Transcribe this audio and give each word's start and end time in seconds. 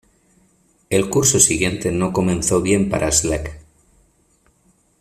El 0.89 1.11
curso 1.11 1.39
siguiente 1.39 1.91
no 1.91 2.11
comenzó 2.11 2.59
bien 2.63 2.89
para 2.89 3.11
Schleck. 3.11 3.59